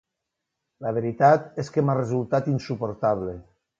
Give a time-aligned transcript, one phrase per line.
[0.85, 3.37] La veritat és que m'ha resultat insuportable.